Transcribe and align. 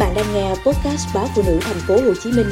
bạn 0.00 0.14
đang 0.14 0.34
nghe 0.34 0.48
podcast 0.48 1.14
báo 1.14 1.26
phụ 1.34 1.42
nữ 1.46 1.58
thành 1.62 1.76
phố 1.88 1.94
Hồ 1.94 2.14
Chí 2.22 2.32
Minh 2.32 2.46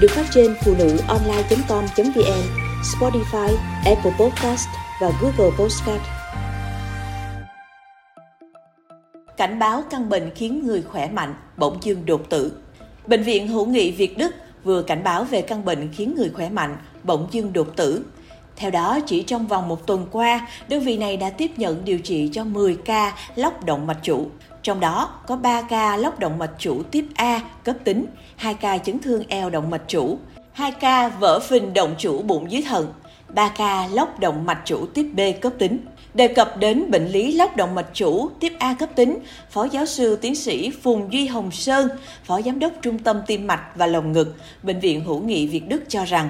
được 0.00 0.10
phát 0.10 0.24
trên 0.30 0.54
phụ 0.64 0.74
nữ 0.78 0.98
online.com.vn, 1.08 2.42
Spotify, 2.82 3.56
Apple 3.84 4.12
Podcast 4.20 4.68
và 5.00 5.10
Google 5.20 5.56
Podcast. 5.58 6.02
Cảnh 9.36 9.58
báo 9.58 9.82
căn 9.90 10.08
bệnh 10.08 10.30
khiến 10.34 10.66
người 10.66 10.82
khỏe 10.82 11.10
mạnh, 11.10 11.34
bỗng 11.56 11.78
dưng 11.82 12.06
đột 12.06 12.30
tử. 12.30 12.52
Bệnh 13.06 13.22
viện 13.22 13.48
Hữu 13.48 13.66
nghị 13.66 13.90
Việt 13.90 14.18
Đức 14.18 14.34
vừa 14.64 14.82
cảnh 14.82 15.04
báo 15.04 15.24
về 15.24 15.42
căn 15.42 15.64
bệnh 15.64 15.88
khiến 15.92 16.14
người 16.16 16.30
khỏe 16.34 16.50
mạnh, 16.50 16.76
bỗng 17.02 17.28
dưng 17.30 17.52
đột 17.52 17.76
tử. 17.76 18.04
Theo 18.56 18.70
đó, 18.70 18.98
chỉ 19.06 19.22
trong 19.22 19.46
vòng 19.46 19.68
một 19.68 19.86
tuần 19.86 20.06
qua, 20.12 20.48
đơn 20.68 20.80
vị 20.80 20.96
này 20.96 21.16
đã 21.16 21.30
tiếp 21.30 21.50
nhận 21.56 21.84
điều 21.84 21.98
trị 21.98 22.30
cho 22.32 22.44
10 22.44 22.76
ca 22.84 23.14
lóc 23.34 23.64
động 23.64 23.86
mạch 23.86 23.98
chủ. 24.02 24.26
Trong 24.62 24.80
đó 24.80 25.10
có 25.26 25.36
3 25.36 25.62
ca 25.62 25.96
lóc 25.96 26.18
động 26.18 26.38
mạch 26.38 26.52
chủ 26.58 26.82
tiếp 26.90 27.04
A 27.14 27.40
cấp 27.64 27.76
tính, 27.84 28.06
2 28.36 28.54
ca 28.54 28.78
chấn 28.78 28.98
thương 28.98 29.22
eo 29.28 29.50
động 29.50 29.70
mạch 29.70 29.82
chủ, 29.88 30.18
2 30.52 30.72
ca 30.72 31.08
vỡ 31.08 31.40
phình 31.48 31.74
động 31.74 31.94
chủ 31.98 32.22
bụng 32.22 32.50
dưới 32.50 32.62
thận, 32.62 32.92
3 33.34 33.48
ca 33.48 33.86
lóc 33.86 34.20
động 34.20 34.46
mạch 34.46 34.60
chủ 34.64 34.86
tiếp 34.94 35.10
B 35.14 35.20
cấp 35.40 35.52
tính. 35.58 35.78
Đề 36.14 36.28
cập 36.28 36.56
đến 36.56 36.90
bệnh 36.90 37.06
lý 37.06 37.32
lóc 37.32 37.56
động 37.56 37.74
mạch 37.74 37.86
chủ 37.92 38.28
tiếp 38.40 38.52
A 38.58 38.74
cấp 38.74 38.88
tính, 38.94 39.18
Phó 39.50 39.64
giáo 39.64 39.86
sư 39.86 40.16
tiến 40.16 40.34
sĩ 40.34 40.70
Phùng 40.82 41.12
Duy 41.12 41.26
Hồng 41.26 41.50
Sơn, 41.50 41.88
Phó 42.24 42.42
Giám 42.42 42.58
đốc 42.58 42.72
Trung 42.82 42.98
tâm 42.98 43.20
Tim 43.26 43.46
mạch 43.46 43.64
và 43.74 43.86
Lồng 43.86 44.12
ngực, 44.12 44.36
Bệnh 44.62 44.80
viện 44.80 45.04
Hữu 45.04 45.20
nghị 45.20 45.46
Việt 45.46 45.68
Đức 45.68 45.82
cho 45.88 46.04
rằng, 46.04 46.28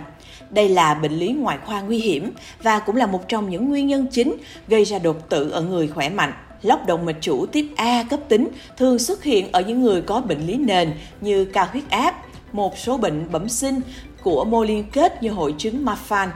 đây 0.50 0.68
là 0.68 0.94
bệnh 0.94 1.12
lý 1.12 1.28
ngoại 1.28 1.58
khoa 1.66 1.80
nguy 1.80 1.98
hiểm 1.98 2.32
và 2.62 2.78
cũng 2.78 2.96
là 2.96 3.06
một 3.06 3.28
trong 3.28 3.50
những 3.50 3.68
nguyên 3.68 3.86
nhân 3.86 4.06
chính 4.10 4.34
gây 4.68 4.84
ra 4.84 4.98
đột 4.98 5.28
tử 5.28 5.50
ở 5.50 5.60
người 5.60 5.88
khỏe 5.88 6.08
mạnh. 6.08 6.32
Lóc 6.62 6.86
động 6.86 7.04
mạch 7.04 7.16
chủ 7.20 7.46
tiếp 7.46 7.66
A 7.76 8.04
cấp 8.10 8.20
tính 8.28 8.48
thường 8.76 8.98
xuất 8.98 9.22
hiện 9.22 9.52
ở 9.52 9.60
những 9.60 9.82
người 9.82 10.02
có 10.02 10.20
bệnh 10.20 10.46
lý 10.46 10.56
nền 10.56 10.92
như 11.20 11.44
cao 11.44 11.66
huyết 11.72 11.90
áp, 11.90 12.14
một 12.52 12.78
số 12.78 12.96
bệnh 12.96 13.32
bẩm 13.32 13.48
sinh 13.48 13.80
của 14.22 14.44
mô 14.44 14.64
liên 14.64 14.84
kết 14.92 15.22
như 15.22 15.30
hội 15.30 15.54
chứng 15.58 15.84
Marfan, 15.84 16.28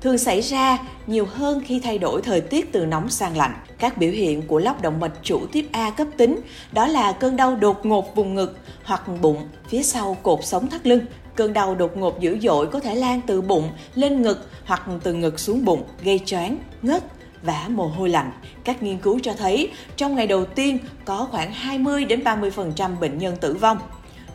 thường 0.00 0.18
xảy 0.18 0.40
ra 0.40 0.78
nhiều 1.06 1.26
hơn 1.26 1.62
khi 1.66 1.80
thay 1.80 1.98
đổi 1.98 2.22
thời 2.22 2.40
tiết 2.40 2.72
từ 2.72 2.86
nóng 2.86 3.10
sang 3.10 3.36
lạnh. 3.36 3.52
Các 3.78 3.98
biểu 3.98 4.10
hiện 4.10 4.42
của 4.42 4.58
lóc 4.58 4.82
động 4.82 5.00
mạch 5.00 5.12
chủ 5.22 5.40
tiếp 5.52 5.68
A 5.72 5.90
cấp 5.90 6.06
tính 6.16 6.36
đó 6.72 6.86
là 6.86 7.12
cơn 7.12 7.36
đau 7.36 7.56
đột 7.56 7.86
ngột 7.86 8.16
vùng 8.16 8.34
ngực 8.34 8.58
hoặc 8.84 9.02
bụng 9.22 9.38
phía 9.68 9.82
sau 9.82 10.16
cột 10.22 10.44
sống 10.44 10.70
thắt 10.70 10.86
lưng. 10.86 11.00
Cơn 11.40 11.52
đau 11.52 11.74
đột 11.74 11.96
ngột 11.96 12.20
dữ 12.20 12.38
dội 12.42 12.66
có 12.66 12.80
thể 12.80 12.94
lan 12.94 13.20
từ 13.26 13.42
bụng 13.42 13.68
lên 13.94 14.22
ngực 14.22 14.48
hoặc 14.64 14.82
từ 15.02 15.14
ngực 15.14 15.40
xuống 15.40 15.64
bụng, 15.64 15.82
gây 16.02 16.20
choáng, 16.26 16.58
ngất, 16.82 17.04
vã 17.42 17.66
mồ 17.68 17.86
hôi 17.86 18.08
lạnh. 18.08 18.32
Các 18.64 18.82
nghiên 18.82 18.98
cứu 18.98 19.18
cho 19.22 19.32
thấy 19.32 19.70
trong 19.96 20.16
ngày 20.16 20.26
đầu 20.26 20.44
tiên 20.44 20.78
có 21.04 21.28
khoảng 21.30 21.52
20 21.52 22.04
đến 22.04 22.22
30% 22.24 22.98
bệnh 23.00 23.18
nhân 23.18 23.36
tử 23.40 23.54
vong. 23.54 23.78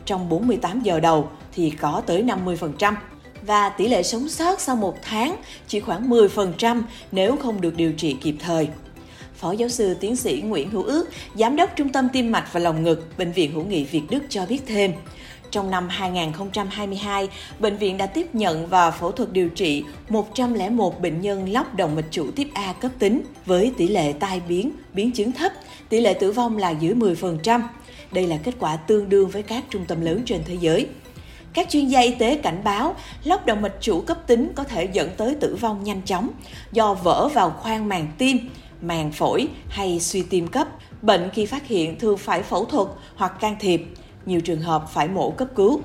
Trong 0.04 0.28
48 0.28 0.80
giờ 0.80 1.00
đầu 1.00 1.28
thì 1.54 1.70
có 1.70 2.02
tới 2.06 2.22
50% 2.22 2.94
và 3.42 3.68
tỷ 3.68 3.88
lệ 3.88 4.02
sống 4.02 4.28
sót 4.28 4.60
sau 4.60 4.76
một 4.76 4.96
tháng 5.02 5.36
chỉ 5.68 5.80
khoảng 5.80 6.10
10% 6.10 6.82
nếu 7.12 7.36
không 7.36 7.60
được 7.60 7.76
điều 7.76 7.92
trị 7.92 8.16
kịp 8.22 8.36
thời. 8.38 8.68
Phó 9.36 9.52
giáo 9.52 9.68
sư 9.68 9.96
tiến 10.00 10.16
sĩ 10.16 10.42
Nguyễn 10.44 10.70
Hữu 10.70 10.82
Ước, 10.82 11.08
Giám 11.34 11.56
đốc 11.56 11.70
Trung 11.76 11.88
tâm 11.88 12.08
Tim 12.12 12.32
mạch 12.32 12.52
và 12.52 12.60
Lồng 12.60 12.82
ngực, 12.82 13.18
Bệnh 13.18 13.32
viện 13.32 13.52
Hữu 13.52 13.64
nghị 13.64 13.84
Việt 13.84 14.02
Đức 14.10 14.22
cho 14.28 14.46
biết 14.46 14.60
thêm, 14.66 14.92
trong 15.50 15.70
năm 15.70 15.88
2022, 15.88 17.28
bệnh 17.58 17.76
viện 17.76 17.96
đã 17.96 18.06
tiếp 18.06 18.34
nhận 18.34 18.66
và 18.66 18.90
phẫu 18.90 19.12
thuật 19.12 19.32
điều 19.32 19.48
trị 19.48 19.84
101 20.08 21.00
bệnh 21.00 21.20
nhân 21.20 21.48
lóc 21.48 21.74
động 21.74 21.96
mạch 21.96 22.04
chủ 22.10 22.30
tiếp 22.36 22.48
A 22.54 22.72
cấp 22.72 22.90
tính 22.98 23.22
với 23.46 23.72
tỷ 23.76 23.88
lệ 23.88 24.12
tai 24.20 24.40
biến, 24.48 24.72
biến 24.92 25.12
chứng 25.12 25.32
thấp, 25.32 25.52
tỷ 25.88 26.00
lệ 26.00 26.14
tử 26.14 26.32
vong 26.32 26.56
là 26.56 26.70
dưới 26.70 26.94
10%. 26.94 27.60
Đây 28.12 28.26
là 28.26 28.36
kết 28.44 28.54
quả 28.58 28.76
tương 28.76 29.08
đương 29.08 29.28
với 29.28 29.42
các 29.42 29.64
trung 29.70 29.84
tâm 29.88 30.00
lớn 30.00 30.22
trên 30.26 30.42
thế 30.46 30.56
giới. 30.60 30.86
Các 31.52 31.68
chuyên 31.68 31.88
gia 31.88 32.00
y 32.00 32.14
tế 32.14 32.36
cảnh 32.36 32.60
báo 32.64 32.94
lóc 33.24 33.46
động 33.46 33.62
mạch 33.62 33.74
chủ 33.80 34.00
cấp 34.00 34.26
tính 34.26 34.52
có 34.54 34.64
thể 34.64 34.88
dẫn 34.92 35.10
tới 35.16 35.34
tử 35.40 35.56
vong 35.60 35.84
nhanh 35.84 36.02
chóng 36.02 36.28
do 36.72 36.94
vỡ 36.94 37.28
vào 37.34 37.50
khoang 37.50 37.88
màng 37.88 38.12
tim, 38.18 38.38
màng 38.80 39.12
phổi 39.12 39.48
hay 39.68 40.00
suy 40.00 40.22
tim 40.22 40.48
cấp. 40.48 40.68
Bệnh 41.02 41.30
khi 41.32 41.46
phát 41.46 41.66
hiện 41.66 41.98
thường 41.98 42.18
phải 42.18 42.42
phẫu 42.42 42.64
thuật 42.64 42.88
hoặc 43.16 43.32
can 43.40 43.56
thiệp, 43.60 43.82
nhiều 44.26 44.40
trường 44.40 44.60
hợp 44.60 44.90
phải 44.92 45.08
mổ 45.08 45.30
cấp 45.30 45.48
cứu. 45.54 45.80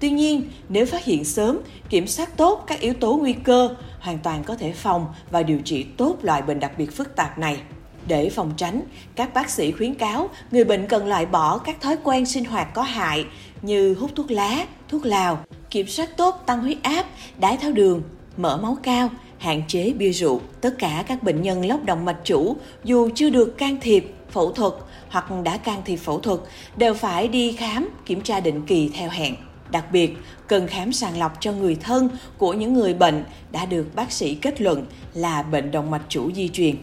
Tuy 0.00 0.10
nhiên, 0.10 0.50
nếu 0.68 0.86
phát 0.86 1.04
hiện 1.04 1.24
sớm, 1.24 1.58
kiểm 1.90 2.06
soát 2.06 2.36
tốt 2.36 2.64
các 2.66 2.80
yếu 2.80 2.94
tố 2.94 3.16
nguy 3.16 3.32
cơ, 3.32 3.76
hoàn 4.00 4.18
toàn 4.18 4.44
có 4.44 4.54
thể 4.54 4.72
phòng 4.72 5.06
và 5.30 5.42
điều 5.42 5.60
trị 5.60 5.86
tốt 5.96 6.16
loại 6.22 6.42
bệnh 6.42 6.60
đặc 6.60 6.72
biệt 6.78 6.96
phức 6.96 7.16
tạp 7.16 7.38
này. 7.38 7.60
Để 8.06 8.30
phòng 8.30 8.52
tránh, 8.56 8.82
các 9.14 9.34
bác 9.34 9.50
sĩ 9.50 9.72
khuyến 9.72 9.94
cáo 9.94 10.30
người 10.50 10.64
bệnh 10.64 10.86
cần 10.86 11.06
loại 11.06 11.26
bỏ 11.26 11.58
các 11.58 11.80
thói 11.80 11.96
quen 12.04 12.26
sinh 12.26 12.44
hoạt 12.44 12.74
có 12.74 12.82
hại 12.82 13.26
như 13.62 13.94
hút 13.94 14.10
thuốc 14.14 14.30
lá, 14.30 14.66
thuốc 14.88 15.06
lào, 15.06 15.38
kiểm 15.70 15.86
soát 15.86 16.16
tốt 16.16 16.42
tăng 16.46 16.60
huyết 16.60 16.78
áp, 16.82 17.06
đái 17.38 17.56
tháo 17.56 17.72
đường, 17.72 18.02
mỡ 18.36 18.56
máu 18.56 18.78
cao, 18.82 19.10
hạn 19.38 19.62
chế 19.68 19.92
bia 19.92 20.12
rượu. 20.12 20.40
Tất 20.60 20.74
cả 20.78 21.04
các 21.08 21.22
bệnh 21.22 21.42
nhân 21.42 21.66
lóc 21.66 21.84
động 21.84 22.04
mạch 22.04 22.18
chủ 22.24 22.56
dù 22.84 23.08
chưa 23.14 23.30
được 23.30 23.58
can 23.58 23.76
thiệp, 23.80 24.14
phẫu 24.30 24.52
thuật 24.52 24.72
hoặc 25.08 25.24
đã 25.44 25.56
can 25.56 25.82
thiệp 25.84 25.96
phẫu 25.96 26.20
thuật 26.20 26.40
đều 26.76 26.94
phải 26.94 27.28
đi 27.28 27.52
khám, 27.52 27.88
kiểm 28.06 28.20
tra 28.20 28.40
định 28.40 28.62
kỳ 28.66 28.90
theo 28.94 29.10
hẹn. 29.10 29.34
Đặc 29.70 29.84
biệt, 29.92 30.16
cần 30.46 30.66
khám 30.66 30.92
sàng 30.92 31.18
lọc 31.18 31.32
cho 31.40 31.52
người 31.52 31.74
thân 31.74 32.08
của 32.38 32.52
những 32.52 32.74
người 32.74 32.94
bệnh 32.94 33.24
đã 33.52 33.66
được 33.66 33.86
bác 33.94 34.12
sĩ 34.12 34.34
kết 34.34 34.60
luận 34.60 34.86
là 35.14 35.42
bệnh 35.42 35.70
động 35.70 35.90
mạch 35.90 36.02
chủ 36.08 36.32
di 36.32 36.48
truyền. 36.48 36.76